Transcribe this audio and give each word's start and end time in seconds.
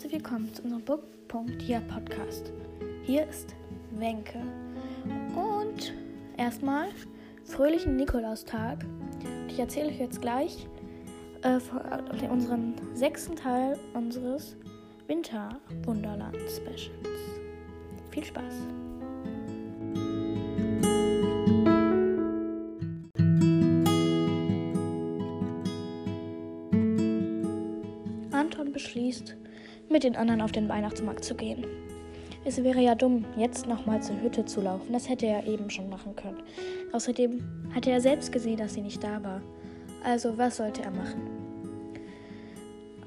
herzlich 0.00 0.22
willkommen 0.22 0.54
zu 0.54 0.62
unserem 0.62 0.82
hier 1.60 1.80
Podcast. 1.80 2.54
Hier 3.02 3.26
ist 3.28 3.54
Wenke. 3.90 4.40
Und 5.36 5.92
erstmal 6.38 6.88
fröhlichen 7.44 7.96
Nikolaustag. 7.96 8.78
Ich 9.46 9.58
erzähle 9.58 9.88
euch 9.88 9.98
jetzt 9.98 10.22
gleich 10.22 10.66
äh, 11.42 11.60
von 11.60 11.82
unserem 12.30 12.72
sechsten 12.94 13.36
Teil 13.36 13.78
unseres 13.92 14.56
Winter-Wunderland-Specials. 15.06 16.90
Viel 18.10 18.24
Spaß! 18.24 18.54
Anton 28.30 28.72
beschließt, 28.72 29.36
mit 29.90 30.04
den 30.04 30.16
anderen 30.16 30.40
auf 30.40 30.52
den 30.52 30.68
Weihnachtsmarkt 30.68 31.24
zu 31.24 31.34
gehen. 31.34 31.66
Es 32.44 32.62
wäre 32.62 32.80
ja 32.80 32.94
dumm, 32.94 33.26
jetzt 33.36 33.66
nochmal 33.66 34.02
zur 34.02 34.20
Hütte 34.22 34.46
zu 34.46 34.62
laufen. 34.62 34.92
Das 34.92 35.08
hätte 35.08 35.26
er 35.26 35.46
eben 35.46 35.68
schon 35.68 35.90
machen 35.90 36.16
können. 36.16 36.42
Außerdem 36.92 37.42
hatte 37.74 37.90
er 37.90 38.00
selbst 38.00 38.32
gesehen, 38.32 38.56
dass 38.56 38.74
sie 38.74 38.80
nicht 38.80 39.04
da 39.04 39.22
war. 39.22 39.42
Also 40.02 40.38
was 40.38 40.56
sollte 40.56 40.82
er 40.82 40.90
machen? 40.90 41.20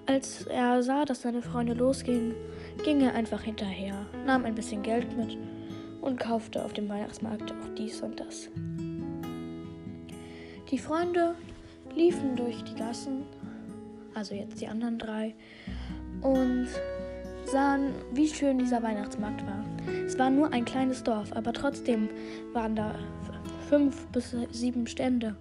Als 0.05 0.46
er 0.48 0.84
sah, 0.84 1.05
dass 1.05 1.22
seine 1.22 1.41
Freunde 1.41 1.74
losgingen, 1.74 2.36
ging 2.84 3.02
er 3.02 3.16
einfach 3.16 3.41
hinterher, 3.41 4.05
nahm 4.26 4.46
ein 4.46 4.54
bisschen 4.54 4.84
Geld 4.84 5.18
mit 5.18 5.38
und 6.02 6.20
kaufte 6.20 6.63
auf 6.63 6.74
dem 6.74 6.90
Weihnachtsmarkt 6.90 7.52
auch 7.52 7.76
dies 7.77 8.02
und 8.02 8.20
das. 8.20 8.50
Die 10.70 10.77
Freunde 10.77 11.36
liefen 11.96 12.36
durch 12.36 12.63
die 12.63 12.76
Gassen, 12.76 13.24
also 14.13 14.36
jetzt 14.36 14.60
die 14.60 14.68
anderen 14.68 15.00
drei, 15.00 15.34
und 16.24 16.68
sahen, 17.46 17.93
wie 18.13 18.27
schön 18.27 18.57
dieser 18.57 18.82
Weihnachtsmarkt 18.82 19.46
war. 19.46 19.63
Es 20.05 20.18
war 20.18 20.29
nur 20.29 20.52
ein 20.54 20.66
kleines 20.66 21.04
Dorf, 21.04 21.32
aber 21.34 21.54
trotzdem 21.54 22.10
waren 22.54 22.76
da 22.76 22.96
fünf 23.70 24.07
bis 24.07 24.35
sieben 24.51 24.88
Stände. 24.88 25.35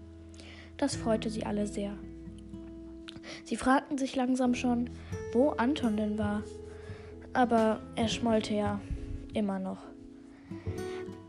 Das 0.76 0.96
freute 0.96 1.30
sie 1.30 1.46
alle 1.46 1.66
sehr. 1.66 1.92
Sie 3.44 3.56
fragten 3.56 3.98
sich 3.98 4.16
langsam 4.16 4.54
schon, 4.54 4.90
wo 5.32 5.50
Anton 5.50 5.96
denn 5.96 6.18
war. 6.18 6.42
Aber 7.32 7.80
er 7.96 8.08
schmollte 8.08 8.54
ja 8.54 8.80
immer 9.32 9.58
noch. 9.58 9.78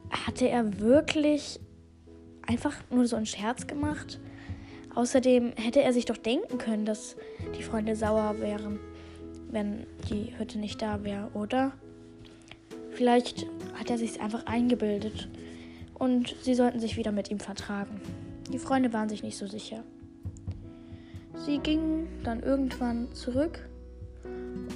Hatte 0.10 0.50
er 0.50 0.80
wirklich 0.80 1.60
einfach 2.46 2.76
nur 2.90 3.08
so 3.08 3.16
einen 3.16 3.26
Scherz 3.26 3.68
gemacht? 3.68 4.20
Außerdem 4.96 5.54
hätte 5.56 5.82
er 5.82 5.94
sich 5.94 6.06
doch 6.06 6.18
denken 6.18 6.58
können, 6.58 6.86
dass 6.86 7.16
die 7.58 7.64
Freunde 7.64 7.96
sauer 7.96 8.40
wären 8.40 8.80
wenn 9.54 9.86
die 10.10 10.38
Hütte 10.38 10.60
nicht 10.60 10.82
da 10.82 11.04
wäre, 11.04 11.30
oder? 11.34 11.72
Vielleicht 12.92 13.48
hat 13.76 13.90
er 13.90 13.98
sich 13.98 14.22
einfach 14.22 14.46
eingebildet 14.46 15.30
und 15.94 16.36
sie 16.42 16.54
sollten 16.54 16.80
sich 16.80 16.98
wieder 16.98 17.12
mit 17.12 17.32
ihm 17.32 17.40
vertragen. 17.40 18.02
Die 18.52 18.60
Freunde 18.60 18.94
waren 18.94 19.10
sich 19.10 19.24
nicht 19.24 19.38
so 19.38 19.48
sicher. 19.48 19.84
Sie 21.46 21.60
gingen 21.60 22.08
dann 22.24 22.42
irgendwann 22.44 23.12
zurück 23.14 23.68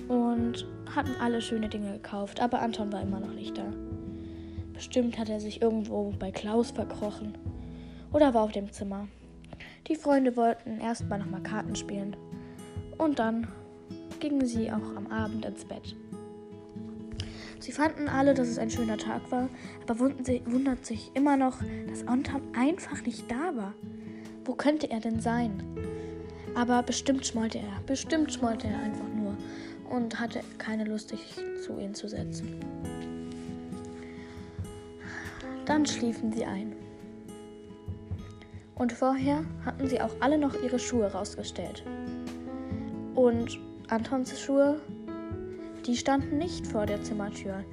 und 0.08 0.66
hatten 0.95 1.16
alle 1.22 1.42
schöne 1.42 1.70
Dinge 1.70 1.94
gekauft, 1.94 2.42
aber 2.42 2.61
Anton 2.61 2.92
war 2.92 3.02
immer 3.02 3.20
noch 3.20 3.33
nicht 3.33 3.58
da. 3.58 3.66
Bestimmt 4.73 5.17
hat 5.17 5.30
er 5.30 5.39
sich 5.39 5.61
irgendwo 5.61 6.14
bei 6.17 6.31
Klaus 6.31 6.72
verkrochen 6.72 7.38
oder 8.11 8.33
war 8.33 8.44
auf 8.44 8.52
dem 8.52 8.72
Zimmer. 8.72 9.08
Die 9.88 9.95
Freunde 9.95 10.36
wollten 10.36 10.80
erstmal 10.80 11.20
nochmal 11.20 11.44
Karten 11.44 11.75
spielen 11.75 12.16
und 12.98 13.20
dann 13.20 13.48
gingen 14.20 14.46
sie 14.46 14.72
auch 14.72 14.96
am 14.96 15.08
Abend 15.08 15.46
ins 15.46 15.66
Bett. 15.66 15.96
Sie 17.60 17.72
fanden 17.72 18.08
alle, 18.08 18.33
dass 18.33 18.48
es 18.48 18.60
ein 18.60 18.70
schöner 18.70 18.98
Tag 18.98 19.32
war, 19.32 19.50
aber 19.88 20.00
wundert 20.00 20.86
sich 20.86 21.11
immer 21.16 21.38
noch, 21.38 21.58
dass 21.89 22.08
Anton 22.08 22.42
einfach 22.56 23.04
nicht 23.04 23.30
da 23.30 23.56
war. 23.56 23.73
Wo 24.45 24.54
könnte 24.54 24.89
er 24.89 25.00
denn 25.00 25.20
sein? 25.20 25.64
Aber 26.56 26.82
bestimmt 26.83 27.26
schmollte 27.26 27.58
er, 27.58 27.82
bestimmt 27.86 28.32
schmollte 28.32 28.67
er 28.67 28.80
einfach 28.80 29.08
nur 29.16 29.36
und 29.89 30.20
hatte 30.20 30.42
keine 30.58 30.86
Lust, 30.86 31.10
sich 31.10 31.36
zu 31.64 31.77
ihnen 31.80 31.94
zu 31.94 32.08
setzen. 32.08 32.60
Dann 35.66 35.86
schliefen 35.86 36.32
sie 36.32 36.45
ein. 36.45 36.73
Und 38.76 38.94
vorher 38.94 39.44
hatten 39.66 39.88
sie 39.88 40.00
auch 40.00 40.16
alle 40.20 40.38
noch 40.38 40.61
ihre 40.64 40.80
Schuhe 40.80 41.11
rausgestellt. 41.11 41.83
Und 43.16 43.60
Antons 43.89 44.37
Schuhe, 44.37 44.81
die 45.86 45.95
standen 45.95 46.37
nicht 46.37 46.67
vor 46.67 46.86
der 46.86 47.02
Zimmertür. 47.03 47.64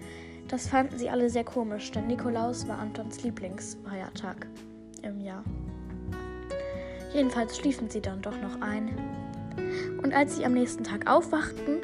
Das 0.47 0.69
fanden 0.69 0.97
sie 0.97 1.11
alle 1.11 1.29
sehr 1.29 1.43
komisch, 1.43 1.91
denn 1.91 2.07
Nikolaus 2.07 2.69
war 2.69 2.79
Antons 2.79 3.25
Lieblingsfeiertag 3.25 4.47
im 5.03 5.21
Jahr. 5.21 5.43
Jedenfalls 7.13 7.57
schliefen 7.57 7.91
sie 7.91 8.01
dann 8.01 8.23
doch 8.23 8.41
noch 8.41 8.61
ein. 8.61 8.91
Und 10.05 10.15
als 10.15 10.37
sie 10.37 10.45
am 10.45 10.55
nächsten 10.55 10.85
Tag 10.85 11.11
aufwachten, 11.11 11.81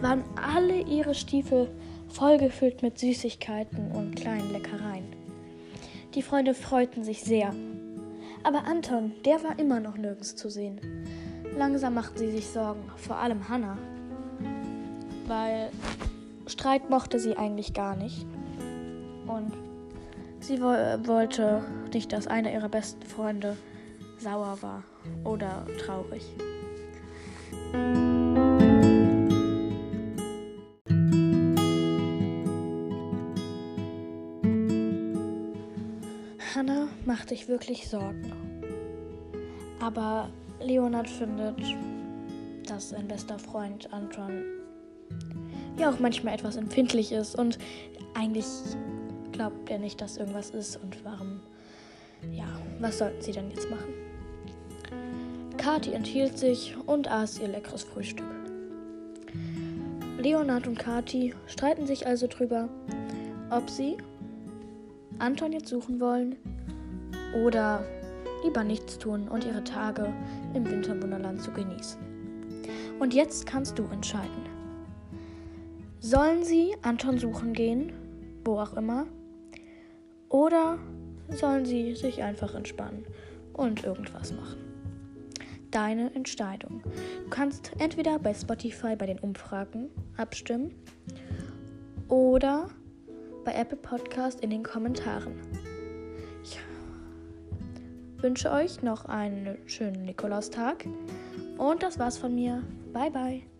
waren 0.00 0.24
alle 0.34 0.80
ihre 0.80 1.14
Stiefel 1.14 1.70
vollgefüllt 2.08 2.82
mit 2.82 2.98
Süßigkeiten 2.98 3.92
und 3.92 4.16
kleinen 4.16 4.50
Leckereien. 4.50 5.14
Die 6.16 6.22
Freunde 6.22 6.54
freuten 6.54 7.04
sich 7.04 7.22
sehr. 7.22 7.54
Aber 8.42 8.64
Anton, 8.64 9.12
der 9.24 9.44
war 9.44 9.58
immer 9.60 9.78
noch 9.78 9.96
nirgends 9.96 10.34
zu 10.34 10.50
sehen. 10.50 10.80
Langsam 11.56 11.94
machten 11.94 12.18
sie 12.18 12.30
sich 12.30 12.48
Sorgen, 12.48 12.82
vor 12.96 13.16
allem 13.16 13.48
Hannah. 13.48 13.78
Weil 15.26 15.70
Streit 16.46 16.90
mochte 16.90 17.18
sie 17.18 17.36
eigentlich 17.36 17.72
gar 17.72 17.96
nicht. 17.96 18.26
Und 19.26 19.52
sie 20.40 20.60
wo 20.60 20.66
wollte 21.06 21.62
nicht, 21.92 22.12
dass 22.12 22.26
einer 22.26 22.52
ihrer 22.52 22.68
besten 22.68 23.02
Freunde 23.02 23.56
sauer 24.18 24.58
war 24.60 24.82
oder 25.24 25.64
traurig. 25.78 26.24
Hannah 36.54 36.88
macht 37.04 37.28
sich 37.28 37.48
wirklich 37.48 37.88
Sorgen. 37.88 38.32
Aber 39.80 40.28
Leonard 40.60 41.08
findet, 41.08 41.56
dass 42.66 42.90
sein 42.90 43.08
bester 43.08 43.38
Freund 43.38 43.92
Anton 43.92 44.42
ja 45.78 45.90
auch 45.90 45.98
manchmal 45.98 46.34
etwas 46.34 46.56
empfindlich 46.56 47.12
ist 47.12 47.36
und 47.38 47.58
eigentlich 48.14 48.46
glaubt 49.32 49.70
er 49.70 49.78
nicht, 49.78 50.00
dass 50.00 50.16
irgendwas 50.16 50.50
ist 50.50 50.76
und 50.82 51.04
warum, 51.04 51.40
ja, 52.32 52.46
was 52.80 52.98
sollten 52.98 53.20
sie 53.20 53.32
denn 53.32 53.50
jetzt 53.50 53.68
machen? 53.70 53.92
Kati 55.56 55.92
enthielt 55.92 56.38
sich 56.38 56.76
und 56.86 57.10
aß 57.10 57.40
ihr 57.40 57.48
leckeres 57.48 57.82
Frühstück. 57.82 58.26
Leonard 60.18 60.66
und 60.66 60.78
Kati 60.78 61.34
streiten 61.46 61.86
sich 61.86 62.06
also 62.06 62.26
drüber, 62.26 62.68
ob 63.50 63.68
sie 63.68 63.96
Anton 65.18 65.52
jetzt 65.52 65.68
suchen 65.68 66.00
wollen 66.00 66.36
oder 67.44 67.84
lieber 68.44 68.62
nichts 68.62 68.98
tun 68.98 69.26
und 69.28 69.44
ihre 69.44 69.64
Tage 69.64 70.12
im 70.52 70.70
Winterwunderland 70.70 71.42
zu 71.42 71.50
genießen. 71.50 71.98
Und 73.00 73.14
jetzt 73.14 73.46
kannst 73.46 73.78
du 73.78 73.84
entscheiden. 73.84 74.44
Sollen 76.00 76.44
sie 76.44 76.76
Anton 76.82 77.18
suchen 77.18 77.54
gehen, 77.54 77.92
wo 78.44 78.58
auch 78.58 78.74
immer, 78.74 79.06
oder 80.28 80.78
sollen 81.30 81.64
sie 81.64 81.94
sich 81.94 82.22
einfach 82.22 82.54
entspannen 82.54 83.06
und 83.54 83.84
irgendwas 83.84 84.32
machen? 84.32 84.58
Deine 85.70 86.14
Entscheidung. 86.14 86.82
Du 87.24 87.30
kannst 87.30 87.72
entweder 87.78 88.18
bei 88.18 88.34
Spotify 88.34 88.94
bei 88.94 89.06
den 89.06 89.18
Umfragen 89.18 89.88
abstimmen 90.16 90.72
oder 92.08 92.68
bei 93.44 93.54
Apple 93.54 93.78
Podcast 93.78 94.40
in 94.40 94.50
den 94.50 94.62
Kommentaren 94.62 95.34
wünsche 98.24 98.50
euch 98.50 98.82
noch 98.82 99.04
einen 99.04 99.58
schönen 99.66 100.02
Nikolaustag. 100.02 100.86
Und 101.58 101.82
das 101.82 101.98
war's 101.98 102.16
von 102.16 102.34
mir. 102.34 102.64
Bye, 102.92 103.10
bye. 103.10 103.53